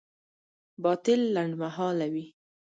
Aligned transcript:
باطل 0.83 1.19
لنډمهاله 1.35 2.07
وي. 2.13 2.25